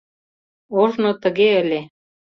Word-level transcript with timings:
Ожно 0.79 1.11
тыге 1.21 1.49
ыле. 1.61 1.79